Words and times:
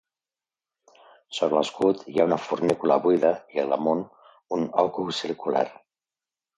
Sobre 1.39 1.57
l'escut 1.59 2.01
hi 2.13 2.17
ha 2.23 2.27
una 2.31 2.41
fornícula 2.47 2.99
buida, 3.05 3.33
i 3.57 3.65
al 3.67 3.73
damunt, 3.77 4.05
un 4.61 4.69
òcul 4.89 5.17
circular. 5.25 5.67